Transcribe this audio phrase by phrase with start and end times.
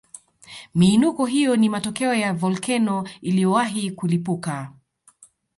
[0.75, 4.73] Miinuko hiyo ni matokeo ya volkeno iliyowahi kulipuka